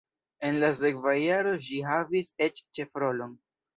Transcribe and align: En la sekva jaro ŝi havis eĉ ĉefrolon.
En 0.47 0.55
la 0.61 0.69
sekva 0.79 1.13
jaro 1.23 1.53
ŝi 1.67 1.81
havis 1.91 2.33
eĉ 2.47 2.63
ĉefrolon. 2.79 3.37